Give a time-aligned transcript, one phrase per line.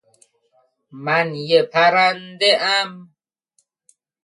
[1.05, 2.91] من یه پرنده ام